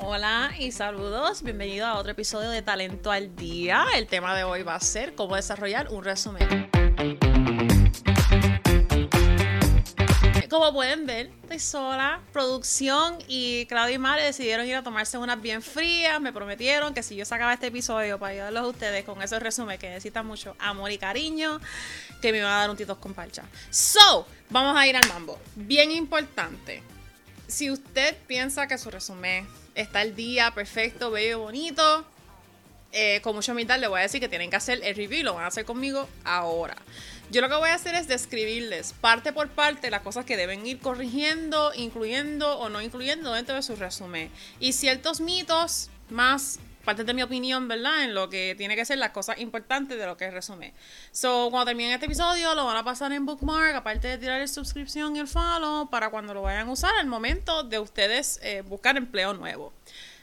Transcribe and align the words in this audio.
Hola 0.00 0.52
y 0.56 0.70
saludos, 0.70 1.42
bienvenido 1.42 1.84
a 1.84 1.98
otro 1.98 2.12
episodio 2.12 2.50
de 2.50 2.62
Talento 2.62 3.10
al 3.10 3.34
Día. 3.34 3.84
El 3.96 4.06
tema 4.06 4.36
de 4.36 4.44
hoy 4.44 4.62
va 4.62 4.76
a 4.76 4.80
ser 4.80 5.16
cómo 5.16 5.34
desarrollar 5.34 5.88
un 5.90 6.04
resumen. 6.04 6.70
Como 10.48 10.72
pueden 10.72 11.04
ver, 11.04 11.32
estoy 11.42 11.58
sola. 11.58 12.20
Producción 12.32 13.18
y 13.26 13.66
Claudia 13.66 13.96
y 13.96 13.98
Mare 13.98 14.22
decidieron 14.22 14.66
ir 14.66 14.76
a 14.76 14.84
tomarse 14.84 15.18
unas 15.18 15.42
bien 15.42 15.62
frías. 15.62 16.20
Me 16.20 16.32
prometieron 16.32 16.94
que 16.94 17.02
si 17.02 17.16
yo 17.16 17.24
sacaba 17.24 17.52
este 17.52 17.66
episodio 17.66 18.20
para 18.20 18.32
ayudarlos 18.32 18.62
a 18.62 18.66
ustedes 18.68 19.04
con 19.04 19.20
esos 19.20 19.42
resúmenes 19.42 19.80
que 19.80 19.88
necesitan 19.88 20.24
mucho 20.24 20.54
amor 20.60 20.92
y 20.92 20.98
cariño, 20.98 21.60
que 22.22 22.30
me 22.30 22.38
iban 22.38 22.52
a 22.52 22.58
dar 22.58 22.70
un 22.70 22.76
titos 22.76 22.98
con 22.98 23.14
parcha. 23.14 23.42
So, 23.70 24.28
vamos 24.48 24.76
a 24.76 24.86
ir 24.86 24.96
al 24.96 25.08
mambo. 25.08 25.40
Bien 25.56 25.90
importante. 25.90 26.82
Si 27.48 27.70
usted 27.70 28.14
piensa 28.26 28.66
que 28.66 28.76
su 28.76 28.90
resumen 28.90 29.48
está 29.74 30.00
al 30.00 30.14
día, 30.14 30.52
perfecto, 30.54 31.10
bello, 31.10 31.38
bonito, 31.38 32.04
eh, 32.92 33.20
con 33.22 33.34
mucha 33.34 33.52
humildad 33.52 33.80
le 33.80 33.88
voy 33.88 34.00
a 34.00 34.02
decir 34.02 34.20
que 34.20 34.28
tienen 34.28 34.50
que 34.50 34.56
hacer 34.56 34.80
el 34.84 34.94
review, 34.94 35.24
lo 35.24 35.32
van 35.32 35.44
a 35.44 35.46
hacer 35.46 35.64
conmigo 35.64 36.06
ahora. 36.24 36.76
Yo 37.30 37.40
lo 37.40 37.48
que 37.48 37.54
voy 37.54 37.70
a 37.70 37.74
hacer 37.74 37.94
es 37.94 38.06
describirles 38.06 38.92
parte 38.92 39.32
por 39.32 39.48
parte 39.48 39.90
las 39.90 40.02
cosas 40.02 40.26
que 40.26 40.36
deben 40.36 40.66
ir 40.66 40.78
corrigiendo, 40.78 41.72
incluyendo 41.74 42.58
o 42.58 42.68
no 42.68 42.82
incluyendo 42.82 43.32
dentro 43.32 43.54
de 43.54 43.62
su 43.62 43.76
resumen. 43.76 44.30
Y 44.60 44.74
ciertos 44.74 45.22
mitos 45.22 45.88
más 46.10 46.58
parte 46.88 47.04
de 47.04 47.12
mi 47.12 47.22
opinión, 47.22 47.68
¿verdad? 47.68 48.04
En 48.04 48.14
lo 48.14 48.30
que 48.30 48.54
tiene 48.56 48.74
que 48.74 48.82
ser 48.86 48.96
las 48.96 49.10
cosas 49.10 49.38
importantes 49.40 49.98
de 49.98 50.06
lo 50.06 50.16
que 50.16 50.24
es 50.24 50.32
resumen. 50.32 50.72
So, 51.12 51.48
cuando 51.50 51.66
termine 51.66 51.92
este 51.92 52.06
episodio, 52.06 52.54
lo 52.54 52.64
van 52.64 52.78
a 52.78 52.82
pasar 52.82 53.12
en 53.12 53.26
Bookmark, 53.26 53.76
aparte 53.76 54.08
de 54.08 54.16
tirar 54.16 54.40
el 54.40 54.48
suscripción 54.48 55.14
y 55.14 55.18
el 55.18 55.28
follow, 55.28 55.90
para 55.90 56.08
cuando 56.08 56.32
lo 56.32 56.40
vayan 56.40 56.66
a 56.66 56.72
usar 56.72 56.94
al 56.98 57.06
momento 57.06 57.62
de 57.62 57.78
ustedes 57.78 58.40
eh, 58.42 58.62
buscar 58.62 58.96
empleo 58.96 59.34
nuevo. 59.34 59.74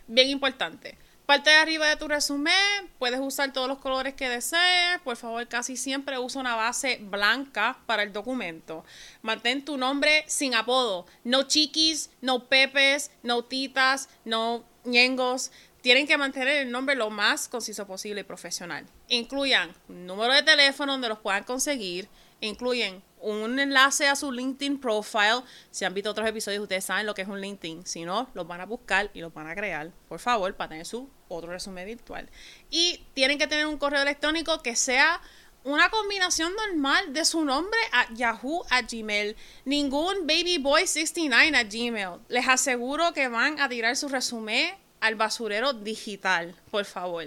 Bien 0.08 0.28
importante. 0.28 0.98
Parte 1.28 1.52
de 1.52 1.56
arriba 1.56 1.86
de 1.86 1.98
tu 1.98 2.08
resumen, 2.08 2.90
puedes 2.98 3.20
usar 3.20 3.54
todos 3.54 3.68
los 3.68 3.78
colores 3.78 4.16
que 4.16 4.28
desees. 4.28 5.00
Por 5.04 5.18
favor, 5.18 5.48
casi 5.48 5.78
siempre 5.78 6.18
usa 6.18 6.42
una 6.42 6.56
base 6.56 6.98
blanca 7.00 7.78
para 7.86 8.02
el 8.02 8.12
documento. 8.12 8.84
Mantén 9.22 9.64
tu 9.64 9.78
nombre 9.78 10.24
sin 10.26 10.56
apodo. 10.56 11.06
No 11.24 11.44
chiquis, 11.44 12.10
no 12.22 12.46
pepes, 12.46 13.12
no 13.22 13.44
titas, 13.44 14.10
no 14.24 14.64
ñengos. 14.84 15.52
Tienen 15.86 16.08
que 16.08 16.18
mantener 16.18 16.64
el 16.64 16.72
nombre 16.72 16.96
lo 16.96 17.12
más 17.12 17.48
conciso 17.48 17.86
posible 17.86 18.22
y 18.22 18.24
profesional. 18.24 18.88
Incluyan 19.08 19.72
un 19.88 20.08
número 20.08 20.34
de 20.34 20.42
teléfono 20.42 20.94
donde 20.94 21.10
los 21.10 21.20
puedan 21.20 21.44
conseguir. 21.44 22.10
Incluyen 22.42 23.04
un 23.20 23.60
enlace 23.60 24.08
a 24.08 24.16
su 24.16 24.32
LinkedIn 24.32 24.80
profile. 24.80 25.44
Si 25.70 25.86
han 25.86 25.94
visto 25.94 26.10
otros 26.10 26.28
episodios, 26.28 26.64
ustedes 26.64 26.86
saben 26.86 27.06
lo 27.06 27.14
que 27.14 27.22
es 27.22 27.28
un 27.28 27.40
LinkedIn. 27.40 27.86
Si 27.86 28.04
no, 28.04 28.32
los 28.34 28.48
van 28.48 28.62
a 28.62 28.66
buscar 28.66 29.12
y 29.14 29.22
los 29.22 29.32
van 29.32 29.46
a 29.46 29.54
crear, 29.54 29.92
por 30.10 30.18
favor, 30.18 30.56
para 30.56 30.70
tener 30.70 30.88
su 30.88 31.08
otro 31.28 31.52
resumen 31.52 31.86
virtual. 31.86 32.32
Y 32.72 33.06
tienen 33.14 33.38
que 33.38 33.46
tener 33.46 33.68
un 33.68 33.78
correo 33.78 34.02
electrónico 34.02 34.64
que 34.64 34.76
sea 34.76 35.22
una 35.64 35.92
combinación 35.92 36.52
normal 36.56 37.14
de 37.14 37.26
su 37.26 37.46
nombre 37.46 37.80
a 37.92 38.12
Yahoo 38.12 38.66
a 38.72 38.82
Gmail. 38.82 39.36
Ningún 39.66 40.26
babyboy69 40.26 41.56
a 41.56 41.64
Gmail. 41.64 42.22
Les 42.28 42.48
aseguro 42.48 43.14
que 43.14 43.28
van 43.28 43.60
a 43.60 43.70
tirar 43.70 43.96
su 43.96 44.10
resumen 44.10 44.84
al 45.06 45.16
basurero 45.16 45.72
digital, 45.74 46.56
por 46.72 46.86
favor. 46.86 47.26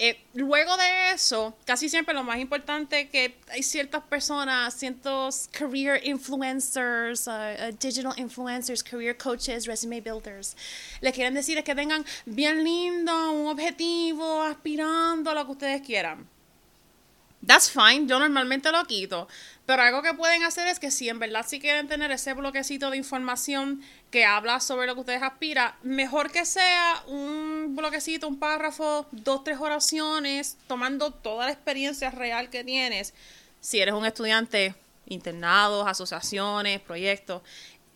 Eh, 0.00 0.16
luego 0.34 0.76
de 0.76 1.12
eso, 1.12 1.56
casi 1.64 1.88
siempre 1.88 2.14
lo 2.14 2.22
más 2.22 2.38
importante 2.38 3.08
que 3.08 3.36
hay 3.50 3.62
ciertas 3.62 4.02
personas, 4.04 4.74
ciertos 4.74 5.48
career 5.50 6.00
influencers, 6.04 7.26
uh, 7.26 7.76
digital 7.80 8.14
influencers, 8.16 8.82
career 8.82 9.16
coaches, 9.16 9.66
resume 9.66 10.00
builders, 10.00 10.56
le 11.00 11.12
quieren 11.12 11.34
decir 11.34 11.62
que 11.64 11.74
tengan 11.74 12.04
bien 12.26 12.62
lindo, 12.62 13.32
un 13.32 13.48
objetivo, 13.48 14.42
aspirando 14.42 15.30
a 15.30 15.34
lo 15.34 15.44
que 15.46 15.52
ustedes 15.52 15.82
quieran. 15.82 16.28
That's 17.46 17.70
fine, 17.70 18.06
yo 18.06 18.18
normalmente 18.18 18.72
lo 18.72 18.84
quito. 18.84 19.28
Pero 19.64 19.82
algo 19.82 20.02
que 20.02 20.14
pueden 20.14 20.44
hacer 20.44 20.66
es 20.66 20.78
que 20.78 20.90
si 20.90 21.08
en 21.08 21.18
verdad 21.18 21.44
sí 21.46 21.60
quieren 21.60 21.88
tener 21.88 22.10
ese 22.10 22.32
bloquecito 22.32 22.90
de 22.90 22.96
información 22.96 23.82
que 24.10 24.24
habla 24.24 24.60
sobre 24.60 24.86
lo 24.86 24.94
que 24.94 25.00
ustedes 25.00 25.22
aspiran, 25.22 25.74
mejor 25.82 26.32
que 26.32 26.46
sea 26.46 27.02
un 27.06 27.76
bloquecito, 27.76 28.26
un 28.28 28.38
párrafo, 28.38 29.06
dos, 29.12 29.44
tres 29.44 29.58
oraciones, 29.60 30.56
tomando 30.66 31.12
toda 31.12 31.46
la 31.46 31.52
experiencia 31.52 32.10
real 32.10 32.48
que 32.48 32.64
tienes. 32.64 33.12
Si 33.60 33.78
eres 33.78 33.94
un 33.94 34.06
estudiante, 34.06 34.74
internados, 35.06 35.86
asociaciones, 35.86 36.80
proyectos, 36.80 37.42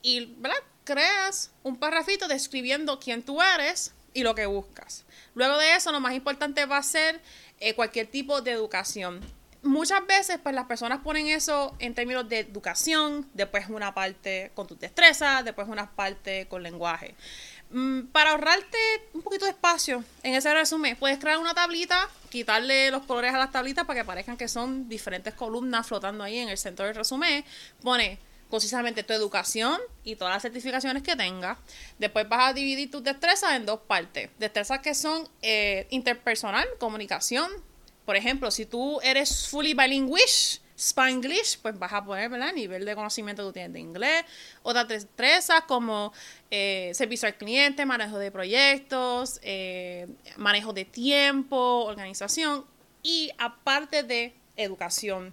y 0.03 0.34
¿verdad? 0.36 0.59
creas 0.84 1.50
un 1.62 1.76
párrafito 1.76 2.28
describiendo 2.28 2.98
quién 2.98 3.22
tú 3.22 3.41
eres 3.41 3.94
y 4.14 4.22
lo 4.22 4.34
que 4.34 4.47
buscas. 4.47 5.04
Luego 5.34 5.56
de 5.56 5.76
eso, 5.76 5.92
lo 5.92 6.00
más 6.00 6.14
importante 6.14 6.66
va 6.66 6.76
a 6.76 6.82
ser 6.82 7.20
eh, 7.62 7.74
cualquier 7.74 8.06
tipo 8.08 8.42
de 8.42 8.50
educación 8.50 9.20
muchas 9.62 10.04
veces 10.06 10.38
pues 10.42 10.54
las 10.54 10.66
personas 10.66 11.00
ponen 11.00 11.28
eso 11.28 11.74
en 11.78 11.94
términos 11.94 12.28
de 12.28 12.40
educación, 12.40 13.28
después 13.32 13.68
una 13.68 13.94
parte 13.94 14.50
con 14.54 14.66
tus 14.66 14.78
destrezas, 14.78 15.44
después 15.44 15.68
una 15.68 15.90
parte 15.90 16.46
con 16.48 16.62
lenguaje. 16.62 17.14
Mm, 17.70 18.06
para 18.06 18.32
ahorrarte 18.32 18.78
un 19.14 19.22
poquito 19.22 19.46
de 19.46 19.52
espacio 19.52 20.04
en 20.22 20.34
ese 20.34 20.52
resumen, 20.52 20.96
puedes 20.96 21.18
crear 21.18 21.38
una 21.38 21.54
tablita, 21.54 22.08
quitarle 22.28 22.90
los 22.90 23.04
colores 23.04 23.32
a 23.32 23.38
las 23.38 23.50
tablitas 23.50 23.86
para 23.86 24.00
que 24.00 24.04
parezcan 24.04 24.36
que 24.36 24.48
son 24.48 24.88
diferentes 24.88 25.32
columnas 25.34 25.86
flotando 25.86 26.24
ahí 26.24 26.38
en 26.38 26.48
el 26.48 26.58
centro 26.58 26.84
del 26.84 26.94
resumen. 26.94 27.44
Pone 27.82 28.18
concisamente 28.52 29.02
tu 29.02 29.14
educación 29.14 29.80
y 30.04 30.16
todas 30.16 30.34
las 30.34 30.42
certificaciones 30.42 31.02
que 31.02 31.16
tengas. 31.16 31.56
Después 31.98 32.28
vas 32.28 32.50
a 32.50 32.52
dividir 32.52 32.90
tus 32.90 33.02
destrezas 33.02 33.54
en 33.54 33.64
dos 33.64 33.80
partes. 33.80 34.28
Destrezas 34.38 34.80
que 34.80 34.94
son 34.94 35.26
eh, 35.40 35.86
interpersonal, 35.88 36.68
comunicación, 36.78 37.50
por 38.04 38.14
ejemplo, 38.14 38.50
si 38.50 38.66
tú 38.66 39.00
eres 39.00 39.48
fully 39.48 39.72
bilinguish, 39.72 40.60
Spanglish, 40.76 41.60
pues 41.62 41.78
vas 41.78 41.94
a 41.94 42.04
poner, 42.04 42.28
¿verdad? 42.28 42.50
El 42.50 42.56
nivel 42.56 42.84
de 42.84 42.94
conocimiento 42.94 43.42
que 43.42 43.46
tú 43.46 43.52
tienes 43.54 43.72
de 43.72 43.80
inglés. 43.80 44.24
Otras 44.62 44.86
destrezas 44.86 45.62
como 45.62 46.12
eh, 46.50 46.91
servicio 46.92 47.26
al 47.26 47.36
cliente, 47.36 47.86
manejo 47.86 48.18
de 48.18 48.30
proyectos, 48.30 49.41
eh, 49.42 50.08
manejo 50.36 50.74
de 50.74 50.84
tiempo, 50.84 51.86
organización. 51.86 52.66
Y 53.02 53.30
aparte 53.38 54.02
de 54.02 54.34
educación, 54.56 55.32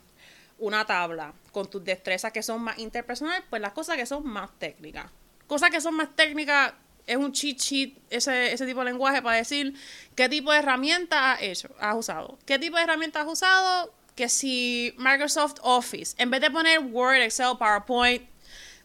una 0.60 0.86
tabla 0.86 1.34
con 1.52 1.70
tus 1.70 1.84
destrezas 1.84 2.32
que 2.32 2.44
son 2.44 2.62
más 2.62 2.78
interpersonales, 2.80 3.44
pues 3.50 3.62
las 3.62 3.74
cosas 3.74 3.98
que 3.98 4.06
son 4.06 4.26
más 4.28 4.50
técnicas. 4.60 5.12
Cosas 5.48 5.70
que 5.70 5.82
son 5.82 5.96
más 5.96 6.16
técnicas 6.16 6.74
es 7.08 7.18
un 7.18 7.32
cheat 7.32 7.58
sheet 7.58 7.98
ese, 8.12 8.54
ese 8.54 8.66
tipo 8.68 8.80
de 8.80 8.86
lenguaje 8.86 9.22
para 9.22 9.38
decir 9.38 9.74
qué 10.16 10.30
tipo 10.30 10.52
de 10.52 10.60
herramienta 10.60 11.34
has 11.34 11.42
hecho, 11.42 11.70
has 11.80 11.96
usado. 11.96 12.38
¿Qué 12.46 12.60
tipo 12.60 12.78
de 12.78 12.84
herramienta 12.84 13.22
has 13.22 13.28
usado? 13.28 13.92
Que 14.16 14.30
si 14.30 14.94
Microsoft 14.98 15.56
Office, 15.64 16.16
en 16.20 16.30
vez 16.30 16.42
de 16.42 16.52
poner 16.52 16.80
Word, 16.80 17.22
Excel, 17.22 17.58
PowerPoint, 17.58 18.30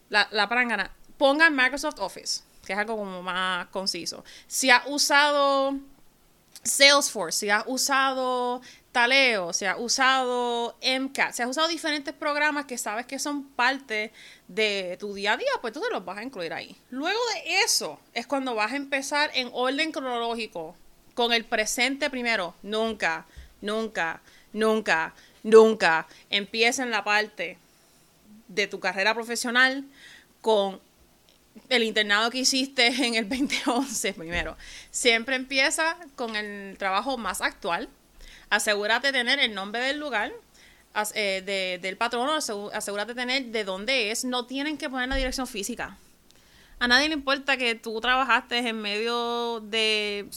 la, 0.08 0.26
la 0.30 0.48
prangana, 0.48 0.90
pongan 1.18 1.54
Microsoft 1.54 1.98
Office, 1.98 2.42
que 2.64 2.72
es 2.72 2.78
algo 2.78 2.96
como 2.96 3.22
más 3.22 3.66
conciso. 3.66 4.24
Si 4.46 4.70
has 4.70 4.86
usado 4.86 5.78
Salesforce, 6.62 7.38
si 7.38 7.50
has 7.50 7.64
usado 7.66 8.62
Taleo, 8.94 9.52
se 9.52 9.66
ha 9.66 9.76
usado 9.76 10.78
MCAT, 10.80 11.32
se 11.32 11.42
ha 11.42 11.48
usado 11.48 11.66
diferentes 11.66 12.14
programas 12.14 12.66
que 12.66 12.78
sabes 12.78 13.06
que 13.06 13.18
son 13.18 13.42
parte 13.42 14.12
de 14.46 14.96
tu 15.00 15.12
día 15.14 15.32
a 15.32 15.36
día, 15.36 15.50
pues 15.60 15.72
tú 15.72 15.80
te 15.80 15.90
los 15.90 16.04
vas 16.04 16.18
a 16.18 16.22
incluir 16.22 16.52
ahí. 16.52 16.76
Luego 16.90 17.18
de 17.34 17.58
eso 17.64 17.98
es 18.12 18.24
cuando 18.28 18.54
vas 18.54 18.72
a 18.72 18.76
empezar 18.76 19.32
en 19.34 19.50
orden 19.52 19.90
cronológico, 19.90 20.76
con 21.14 21.32
el 21.32 21.44
presente 21.44 22.08
primero. 22.08 22.54
Nunca, 22.62 23.26
nunca, 23.60 24.20
nunca, 24.52 25.12
nunca 25.42 26.06
empieza 26.30 26.84
en 26.84 26.92
la 26.92 27.02
parte 27.02 27.58
de 28.46 28.68
tu 28.68 28.78
carrera 28.78 29.12
profesional 29.12 29.84
con 30.40 30.80
el 31.68 31.82
internado 31.82 32.30
que 32.30 32.38
hiciste 32.38 32.86
en 32.86 33.16
el 33.16 33.28
2011 33.28 34.12
primero. 34.12 34.56
Siempre 34.92 35.34
empieza 35.34 35.96
con 36.14 36.36
el 36.36 36.78
trabajo 36.78 37.18
más 37.18 37.40
actual 37.40 37.88
asegúrate 38.50 39.08
de 39.08 39.12
tener 39.12 39.38
el 39.40 39.54
nombre 39.54 39.80
del 39.80 39.98
lugar, 39.98 40.32
eh, 41.14 41.78
del 41.80 41.96
patrono, 41.96 42.34
asegúrate 42.34 43.14
de 43.14 43.20
tener 43.20 43.46
de 43.46 43.64
dónde 43.64 44.10
es. 44.10 44.24
No 44.24 44.46
tienen 44.46 44.78
que 44.78 44.88
poner 44.88 45.08
la 45.08 45.16
dirección 45.16 45.46
física. 45.46 45.98
A 46.80 46.88
nadie 46.88 47.08
le 47.08 47.14
importa 47.14 47.56
que 47.56 47.74
tú 47.76 48.00
trabajaste 48.00 48.58
en 48.58 48.80
medio 48.80 49.60
de, 49.60 50.28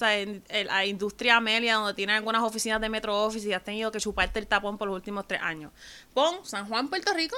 la 0.65 0.85
industria 0.85 1.37
Amelia, 1.37 1.75
donde 1.75 1.93
tienen 1.93 2.15
algunas 2.15 2.43
oficinas 2.43 2.79
de 2.79 2.89
Metro 2.89 3.25
Office 3.25 3.47
y 3.47 3.53
has 3.53 3.63
tenido 3.63 3.91
que 3.91 3.99
chuparte 3.99 4.39
el 4.39 4.47
tapón 4.47 4.77
por 4.77 4.87
los 4.87 4.95
últimos 4.95 5.27
tres 5.27 5.41
años. 5.41 5.71
Pon 6.13 6.45
San 6.45 6.67
Juan, 6.67 6.89
Puerto 6.89 7.13
Rico, 7.13 7.35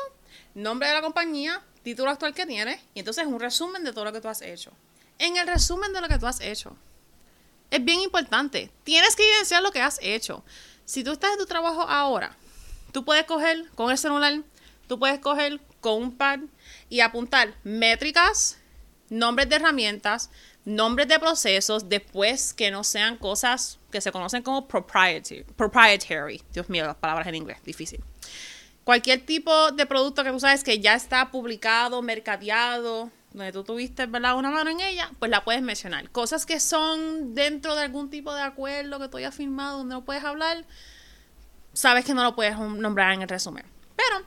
nombre 0.54 0.90
de 0.90 0.94
la 0.94 1.02
compañía, 1.02 1.62
título 1.82 2.12
actual 2.12 2.34
que 2.34 2.46
tienes, 2.46 2.82
y 2.94 3.00
entonces 3.00 3.26
un 3.26 3.40
resumen 3.40 3.84
de 3.84 3.94
todo 3.94 4.06
lo 4.06 4.12
que 4.12 4.22
tú 4.22 4.28
has 4.28 4.42
hecho. 4.42 4.72
En 5.18 5.38
el 5.38 5.48
resumen 5.48 5.92
de 5.94 6.02
lo 6.02 6.08
que 6.08 6.20
tú 6.20 6.28
has 6.28 6.42
hecho, 6.42 6.76
es 7.72 7.84
bien 7.84 8.02
importante. 8.02 8.72
Tienes 8.84 9.16
que 9.16 9.24
evidenciar 9.24 9.62
lo 9.62 9.72
que 9.72 9.82
has 9.82 10.00
hecho. 10.02 10.44
Si 10.86 11.04
tú 11.04 11.12
estás 11.12 11.34
en 11.34 11.38
tu 11.38 11.46
trabajo 11.46 11.82
ahora, 11.82 12.36
tú 12.92 13.06
puedes 13.06 13.26
coger 13.26 13.70
con 13.76 13.92
el 13.92 13.98
celular, 13.98 14.42
tú 14.88 14.98
puedes 14.98 15.20
coger 15.20 15.60
con 15.82 16.02
un 16.02 16.18
pad 16.18 16.40
y 16.90 17.02
apuntar 17.02 17.54
métricas, 17.64 18.58
nombres 19.10 19.50
de 19.50 19.58
herramientas, 19.58 20.30
nombres 20.66 21.08
de 21.08 21.20
procesos 21.20 21.90
después 21.90 22.54
que 22.54 22.72
no 22.72 22.84
sean 22.84 23.18
cosas 23.18 23.80
que 23.92 24.02
se 24.02 24.12
conocen 24.12 24.44
como 24.44 24.68
proprietary. 24.68 25.44
proprietary. 25.56 26.42
Dios 26.54 26.70
mío, 26.70 26.86
las 26.86 26.96
palabras 26.96 27.28
en 27.28 27.36
inglés, 27.36 27.58
difícil. 27.64 28.04
Cualquier 28.84 29.26
tipo 29.26 29.72
de 29.72 29.86
producto 29.86 30.24
que 30.24 30.32
tú 30.32 30.40
sabes 30.40 30.64
que 30.64 30.80
ya 30.80 30.96
está 30.96 31.30
publicado, 31.32 32.02
mercadeado, 32.02 33.12
donde 33.34 33.52
tú 33.52 33.64
tuviste 33.64 34.06
¿verdad? 34.06 34.36
una 34.36 34.52
mano 34.52 34.70
en 34.70 34.80
ella, 34.80 35.12
pues 35.20 35.30
la 35.30 35.44
puedes 35.44 35.62
mencionar. 35.62 36.10
Cosas 36.10 36.46
que 36.46 36.60
son 36.60 37.36
dentro 37.36 37.76
de 37.76 37.84
algún 37.84 38.10
tipo 38.10 38.34
de 38.34 38.42
acuerdo 38.42 39.00
que 39.00 39.08
tú 39.08 39.18
hayas 39.18 39.36
firmado 39.36 39.80
donde 39.80 39.96
no 39.96 40.06
puedes 40.06 40.24
hablar, 40.24 40.66
sabes 41.74 42.06
que 42.06 42.14
no 42.14 42.24
lo 42.24 42.36
puedes 42.36 42.58
nombrar 42.58 43.14
en 43.14 43.22
el 43.22 43.30
resumen. 43.30 43.66
Pero 43.96 44.26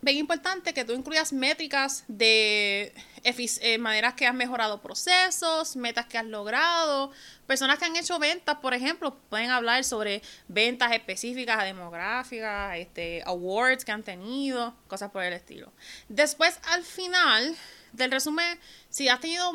bien 0.00 0.18
importante 0.18 0.72
que 0.72 0.84
tú 0.84 0.92
incluyas 0.92 1.32
métricas 1.32 2.04
de 2.06 2.94
eh, 3.24 3.78
maneras 3.78 4.14
que 4.14 4.26
has 4.26 4.34
mejorado 4.34 4.80
procesos, 4.80 5.76
metas 5.76 6.06
que 6.06 6.18
has 6.18 6.26
logrado. 6.26 7.10
Personas 7.46 7.78
que 7.78 7.86
han 7.86 7.96
hecho 7.96 8.18
ventas, 8.18 8.58
por 8.58 8.74
ejemplo, 8.74 9.16
pueden 9.28 9.50
hablar 9.50 9.84
sobre 9.84 10.22
ventas 10.46 10.92
específicas, 10.92 11.64
demográficas, 11.64 12.76
este, 12.76 13.22
awards 13.26 13.84
que 13.84 13.92
han 13.92 14.02
tenido, 14.02 14.74
cosas 14.86 15.10
por 15.10 15.22
el 15.22 15.32
estilo. 15.32 15.72
Después, 16.08 16.60
al 16.70 16.84
final, 16.84 17.56
del 17.92 18.10
resumen, 18.10 18.58
si 18.88 19.08
has 19.08 19.20
tenido 19.20 19.52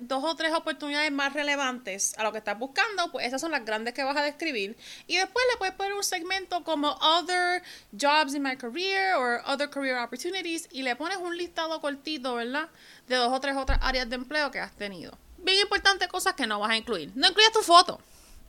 dos 0.00 0.24
o 0.24 0.34
tres 0.36 0.52
oportunidades 0.52 1.10
más 1.12 1.32
relevantes 1.32 2.16
a 2.18 2.22
lo 2.22 2.32
que 2.32 2.38
estás 2.38 2.58
buscando, 2.58 3.10
pues 3.10 3.26
esas 3.26 3.40
son 3.40 3.50
las 3.50 3.64
grandes 3.64 3.94
que 3.94 4.04
vas 4.04 4.16
a 4.16 4.22
describir. 4.22 4.76
Y 5.06 5.16
después 5.16 5.44
le 5.52 5.58
puedes 5.58 5.74
poner 5.74 5.92
un 5.94 6.04
segmento 6.04 6.64
como 6.64 6.92
Other 7.00 7.62
Jobs 7.98 8.34
in 8.34 8.42
My 8.42 8.56
Career 8.56 9.14
o 9.14 9.52
Other 9.52 9.70
Career 9.70 9.98
Opportunities 9.98 10.68
y 10.70 10.82
le 10.82 10.96
pones 10.96 11.18
un 11.18 11.36
listado 11.36 11.80
cortito, 11.80 12.34
¿verdad? 12.34 12.68
De 13.08 13.16
dos 13.16 13.32
o 13.32 13.40
tres 13.40 13.56
otras 13.56 13.78
áreas 13.82 14.08
de 14.08 14.16
empleo 14.16 14.50
que 14.50 14.60
has 14.60 14.72
tenido. 14.72 15.16
Bien 15.38 15.58
importante, 15.60 16.08
cosas 16.08 16.34
que 16.34 16.46
no 16.46 16.60
vas 16.60 16.70
a 16.70 16.76
incluir. 16.76 17.10
No 17.14 17.28
incluyas 17.28 17.52
tu 17.52 17.60
foto. 17.60 18.00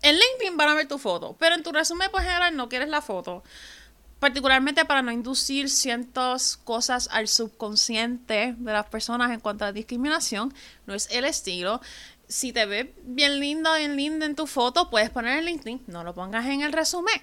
En 0.02 0.16
LinkedIn 0.16 0.58
van 0.58 0.70
a 0.70 0.74
ver 0.76 0.88
tu 0.88 0.98
foto, 0.98 1.36
pero 1.40 1.56
en 1.56 1.64
tu 1.64 1.72
resumen, 1.72 2.10
pues 2.12 2.24
general, 2.24 2.56
no 2.56 2.70
quieres 2.70 2.90
la 2.90 3.02
foto 3.02 3.44
particularmente 4.26 4.86
para 4.86 5.04
no 5.04 5.12
inducir 5.12 5.70
ciertas 5.70 6.58
cosas 6.58 7.08
al 7.12 7.28
subconsciente 7.28 8.56
de 8.58 8.74
las 8.74 8.88
personas 8.88 9.30
en 9.30 9.40
cuanto 9.40 9.66
a 9.66 9.72
discriminación, 9.72 10.52
no 10.88 10.96
es 10.96 11.08
el 11.12 11.26
estilo. 11.26 11.80
Si 12.28 12.52
te 12.54 12.66
ves 12.66 12.88
bien 13.04 13.40
linda, 13.40 13.78
bien 13.78 13.96
linda 13.96 14.26
en 14.26 14.36
tu 14.36 14.48
foto, 14.48 14.90
puedes 14.90 15.10
poner 15.10 15.40
el 15.40 15.46
LinkedIn, 15.46 15.84
no 15.88 16.04
lo 16.04 16.14
pongas 16.14 16.46
en 16.48 16.62
el 16.62 16.74
resumen. 16.74 17.22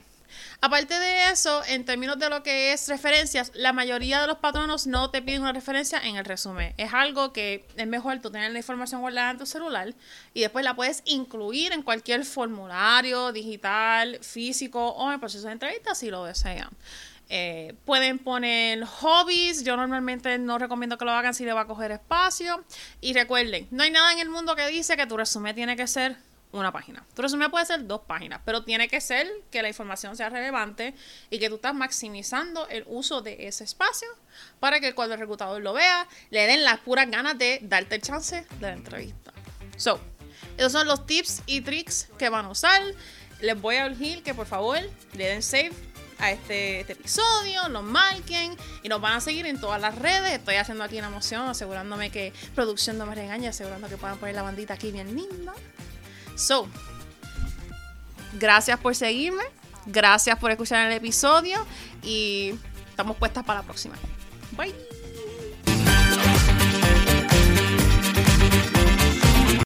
Aparte 0.61 0.99
de 0.99 1.31
eso, 1.31 1.63
en 1.67 1.85
términos 1.85 2.19
de 2.19 2.31
lo 2.31 2.43
que 2.43 2.73
es 2.73 2.89
referencias, 2.89 3.53
la 3.55 3.73
mayoría 3.73 4.21
de 4.21 4.27
los 4.27 4.39
patronos 4.39 4.87
no 4.87 5.11
te 5.11 5.23
piden 5.23 5.43
una 5.43 5.53
referencia 5.53 5.99
en 5.99 6.17
el 6.17 6.25
resumen. 6.25 6.75
Es 6.77 6.95
algo 6.95 7.33
que 7.33 7.67
es 7.77 7.87
mejor 7.87 8.21
tú 8.21 8.31
tener 8.31 8.53
la 8.53 8.59
información 8.59 9.01
guardada 9.01 9.33
en 9.33 9.39
tu 9.39 9.47
celular 9.47 9.95
y 10.35 10.41
después 10.41 10.65
la 10.65 10.75
puedes 10.75 11.03
incluir 11.05 11.73
en 11.73 11.83
cualquier 11.83 12.25
formulario 12.25 13.33
digital, 13.33 14.19
físico 14.23 14.91
o 14.91 15.09
en 15.09 15.15
el 15.15 15.21
proceso 15.21 15.47
de 15.47 15.53
entrevista 15.53 15.95
si 15.95 16.11
lo 16.11 16.25
desean. 16.25 16.71
Eh, 17.35 17.73
pueden 17.87 18.19
poner 18.19 18.85
hobbies. 18.85 19.65
Yo 19.65 19.75
normalmente 19.75 20.37
no 20.37 20.59
recomiendo 20.59 20.99
que 20.99 21.07
lo 21.07 21.13
hagan 21.13 21.33
si 21.33 21.47
le 21.47 21.55
va 21.55 21.63
a 21.63 21.67
coger 21.67 21.91
espacio. 21.91 22.63
Y 23.01 23.15
recuerden, 23.15 23.69
no 23.71 23.85
hay 23.85 23.91
nada 23.91 24.13
en 24.13 24.19
el 24.19 24.29
mundo 24.29 24.55
que 24.55 24.67
dice 24.69 24.99
que 24.99 25.07
tu 25.07 25.17
resumen 25.17 25.55
tiene 25.55 25.75
que 25.75 25.87
ser 25.87 26.19
una 26.53 26.71
página. 26.73 27.07
Tu 27.15 27.23
resumen 27.23 27.51
puede 27.51 27.65
ser 27.65 27.87
dos 27.87 28.03
páginas, 28.03 28.43
pero 28.45 28.65
tiene 28.65 28.87
que 28.87 29.01
ser 29.01 29.27
que 29.51 29.63
la 29.63 29.69
información 29.69 30.15
sea 30.15 30.29
relevante 30.29 30.95
y 31.31 31.39
que 31.39 31.49
tú 31.49 31.55
estás 31.55 31.75
maximizando 31.75 32.69
el 32.69 32.85
uso 32.87 33.23
de 33.23 33.49
ese 33.49 33.65
espacio 33.65 34.09
para 34.61 34.79
que 34.79 34.95
cuando 34.95 35.15
el 35.15 35.21
reclutador 35.21 35.63
lo 35.63 35.73
vea, 35.73 36.07
le 36.29 36.47
den 36.47 36.63
las 36.65 36.81
puras 36.81 37.11
ganas 37.11 37.39
de 37.39 37.61
darte 37.63 37.95
el 37.95 38.03
chance 38.03 38.45
de 38.61 38.67
la 38.67 38.75
entrevista. 38.75 39.33
So, 39.79 39.99
esos 40.59 40.73
son 40.73 40.87
los 40.87 41.07
tips 41.07 41.45
y 41.47 41.63
tricks 41.63 42.11
que 42.19 42.29
van 42.29 42.45
a 42.45 42.51
usar. 42.51 42.83
Les 43.41 43.59
voy 43.59 43.77
a 43.77 43.89
decir 43.89 44.23
que 44.23 44.35
por 44.35 44.47
favor 44.47 44.79
le 45.15 45.27
den 45.29 45.43
save 45.43 45.92
a 46.23 46.31
este, 46.31 46.81
este, 46.81 46.93
episodio, 46.93 47.69
lo 47.69 47.83
marquen 47.83 48.57
y 48.83 48.89
nos 48.89 49.01
van 49.01 49.15
a 49.15 49.21
seguir 49.21 49.45
en 49.47 49.61
todas 49.61 49.81
las 49.81 49.99
redes. 49.99 50.33
Estoy 50.33 50.55
haciendo 50.55 50.85
aquí 50.85 50.97
una 50.99 51.09
emoción, 51.09 51.49
asegurándome 51.49 52.11
que 52.11 52.33
producción 52.55 52.97
no 52.97 53.07
me 53.07 53.15
regañe, 53.15 53.49
asegurando 53.49 53.89
que 53.89 53.97
puedan 53.97 54.19
poner 54.19 54.37
la 54.37 54.43
bandita 54.43 54.75
aquí 54.75 54.93
bien 54.93 55.15
linda. 55.17 55.53
So, 56.37 56.69
gracias 58.35 58.79
por 58.79 58.95
seguirme, 58.95 59.43
gracias 59.85 60.39
por 60.39 60.53
escuchar 60.53 60.87
el 60.87 60.93
episodio 60.93 61.67
y 62.03 62.55
estamos 62.89 63.17
puestas 63.17 63.45
para 63.45 63.61
la 63.61 63.67
próxima. 63.67 63.97
Bye. 64.57 65.02